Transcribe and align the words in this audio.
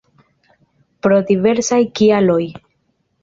Pro 1.07 1.19
diversaj 1.27 1.81
kialoj. 1.99 2.41